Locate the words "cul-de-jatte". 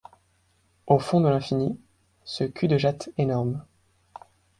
2.43-3.09